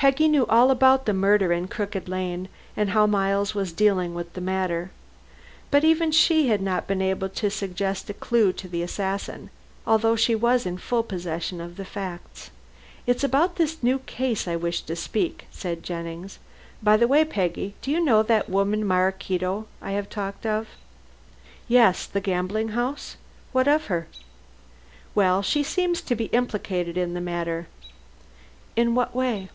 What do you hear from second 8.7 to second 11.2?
assassin, although she was in full